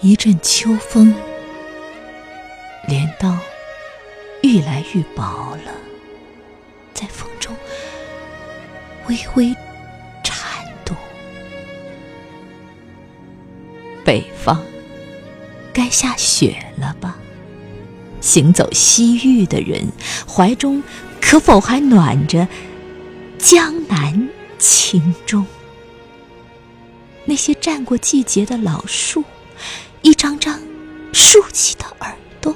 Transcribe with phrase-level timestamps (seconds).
[0.00, 1.12] 一阵秋风，
[2.86, 3.36] 镰刀
[4.42, 5.72] 愈来愈薄了，
[6.94, 7.52] 在风中
[9.08, 9.52] 微微
[10.22, 10.96] 颤动。
[14.04, 14.64] 北方
[15.72, 17.18] 该下雪了吧？
[18.20, 19.84] 行走西域的人，
[20.28, 20.80] 怀中
[21.20, 22.46] 可否还暖着
[23.36, 24.28] 江南
[24.60, 25.44] 情钟？
[27.24, 29.24] 那些站过季节的老树。
[30.02, 30.60] 一张张
[31.12, 32.54] 竖起的耳朵，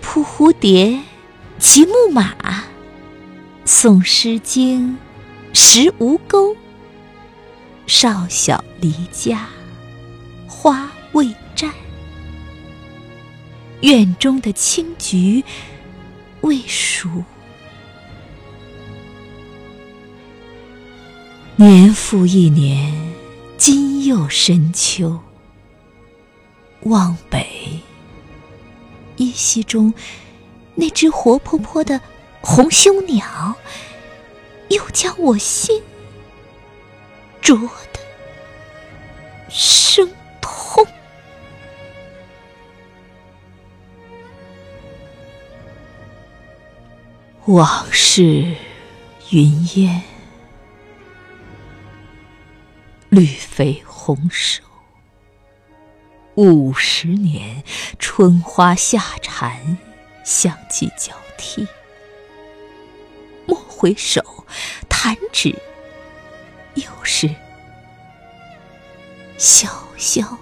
[0.00, 1.00] 扑蝴蝶，
[1.58, 2.34] 骑木马，
[3.66, 4.92] 诵《诗经》，
[5.52, 6.56] 识吴钩。
[7.86, 9.48] 少小离家，
[10.46, 11.70] 花未绽。
[13.80, 15.42] 院中的青菊
[16.42, 17.08] 未熟，
[21.56, 23.07] 年复一年。
[23.58, 25.18] 今又深秋，
[26.82, 27.80] 望北，
[29.16, 29.92] 依稀中
[30.76, 32.00] 那只活泼泼的
[32.40, 33.56] 红胸鸟，
[34.68, 35.82] 又将我心
[37.42, 37.58] 啄
[37.92, 38.00] 得
[39.50, 40.08] 生
[40.40, 40.86] 痛。
[47.46, 48.54] 往事
[49.30, 50.00] 云烟。
[53.18, 54.62] 绿肥红瘦，
[56.36, 57.64] 五十年
[57.98, 59.76] 春花夏蝉，
[60.24, 61.66] 相继交替。
[63.44, 64.22] 莫回首，
[64.88, 65.52] 弹指
[66.74, 67.28] 又是
[69.36, 70.38] 萧萧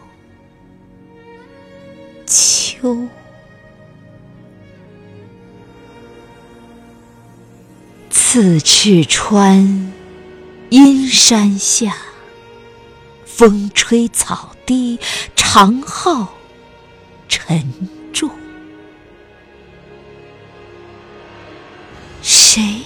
[2.27, 3.09] 秋。
[8.11, 9.95] 刺翅川，
[10.69, 11.97] 阴山下。
[13.37, 14.99] 风吹草低，
[15.35, 16.37] 长号
[17.29, 17.71] 沉
[18.15, 18.31] 重。
[22.23, 22.81] 谁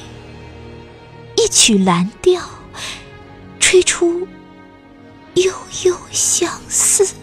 [1.37, 2.43] 一曲蓝调，
[3.61, 4.27] 吹出
[5.35, 5.53] 悠
[5.85, 7.15] 悠相思？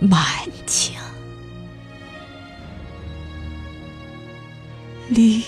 [0.00, 0.24] 满
[0.66, 0.94] 江
[5.10, 5.44] 离。